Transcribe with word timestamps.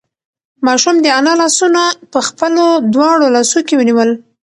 ماشوم 0.65 0.95
د 1.01 1.07
انا 1.19 1.33
لاسونه 1.41 1.81
په 2.11 2.19
خپلو 2.27 2.63
دواړو 2.93 3.25
لاسو 3.35 3.59
کې 3.67 3.73
ونیول. 3.77 4.09